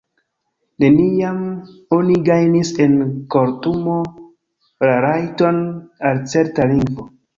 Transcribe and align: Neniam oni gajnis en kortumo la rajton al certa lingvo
Neniam 0.83 1.41
oni 1.97 2.15
gajnis 2.29 2.71
en 2.85 2.95
kortumo 3.35 3.99
la 4.89 4.97
rajton 5.07 5.61
al 6.11 6.23
certa 6.33 6.67
lingvo 6.73 7.07